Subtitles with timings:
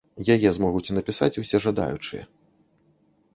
[0.35, 2.23] Яе змогуць напісаць усе жадаючыя.